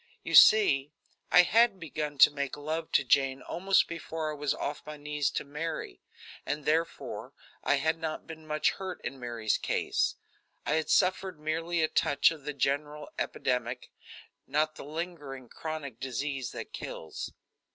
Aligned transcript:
You 0.23 0.33
see, 0.33 0.91
I 1.31 1.43
had 1.43 1.79
begun 1.79 2.17
to 2.17 2.31
make 2.31 2.57
love 2.57 2.91
to 2.93 3.03
Jane 3.03 3.43
almost 3.43 3.87
before 3.87 4.31
I 4.31 4.35
was 4.35 4.51
off 4.51 4.83
my 4.83 4.97
knees 4.97 5.29
to 5.29 5.43
Mary, 5.43 6.01
and, 6.43 6.65
therefore, 6.65 7.33
I 7.63 7.75
had 7.75 7.99
not 7.99 8.25
been 8.25 8.47
much 8.47 8.71
hurt 8.71 8.99
in 9.05 9.19
Mary's 9.19 9.59
case. 9.59 10.15
I 10.65 10.71
had 10.73 10.89
suffered 10.89 11.39
merely 11.39 11.83
a 11.83 11.87
touch 11.87 12.31
of 12.31 12.45
the 12.45 12.53
general 12.53 13.09
epidemic, 13.19 13.91
not 14.47 14.73
the 14.73 14.85
lingering, 14.85 15.49
chronic 15.49 15.99
disease 15.99 16.51
that 16.53 16.73
kills. 16.73 17.31